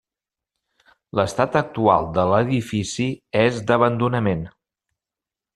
[1.19, 3.07] L’estat actual de l’edifici
[3.45, 4.47] és d'abandonament.